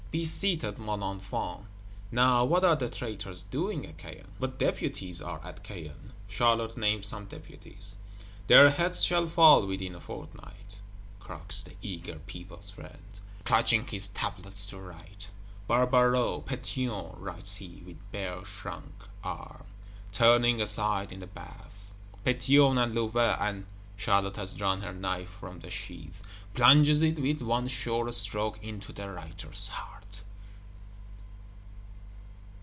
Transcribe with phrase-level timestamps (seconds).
[0.11, 1.61] Be seated, mon enfant.
[2.11, 4.27] Now what are the Traitors doing at Caen?
[4.39, 6.11] What Deputies are at Caen?
[6.27, 7.95] Charlotte names some Deputies.
[8.47, 10.79] "Their heads shall fall within a fortnight,"
[11.21, 15.29] croaks the eager People's friend, clutching his tablets to write:
[15.69, 19.63] Barbaroux, Pétion, writes he with bare shrunk arm,
[20.11, 21.93] turning aside in the bath:
[22.25, 23.65] Pétion, and Louvet, and
[23.95, 26.21] Charlotte has drawn her knife from the sheath;
[26.53, 29.87] plunges it with one sure stroke, into the writer's heart.